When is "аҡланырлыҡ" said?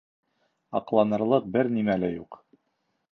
0.79-1.45